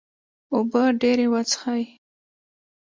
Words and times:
اوبه 0.53 0.81
ډیرې 1.01 1.27
وڅښئ 1.33 1.83